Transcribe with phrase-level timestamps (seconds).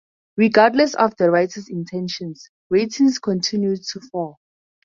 [0.35, 4.39] Regardless of the writers' intentions, ratings continued to fall.